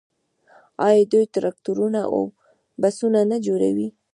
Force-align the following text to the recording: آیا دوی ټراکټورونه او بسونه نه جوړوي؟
آیا 0.87 1.03
دوی 1.11 1.25
ټراکټورونه 1.33 2.01
او 2.13 2.21
بسونه 2.81 3.19
نه 3.31 3.37
جوړوي؟ 3.45 3.87